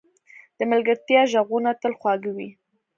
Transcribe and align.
د 0.57 0.59
ملګرتیا 0.71 1.21
ږغونه 1.31 1.71
تل 1.81 1.93
خواږه 1.99 2.31
وي. 2.37 2.49